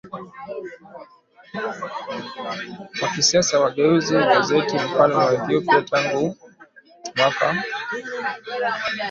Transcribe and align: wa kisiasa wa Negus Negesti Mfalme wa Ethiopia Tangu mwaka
wa 3.01 3.07
kisiasa 3.15 3.55
wa 3.63 3.69
Negus 3.75 4.05
Negesti 4.11 4.75
Mfalme 4.85 5.15
wa 5.23 5.33
Ethiopia 5.37 5.81
Tangu 5.89 6.25
mwaka 7.15 7.47